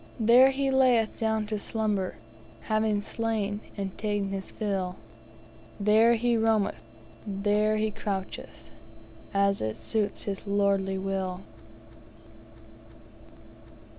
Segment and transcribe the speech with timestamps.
[0.19, 2.15] There he layeth down to slumber,
[2.61, 4.95] Having slain and ta'en his fill;
[5.79, 6.81] There he roameth,
[7.27, 8.71] there be croucheth,
[9.31, 11.41] As it suits his lordly will.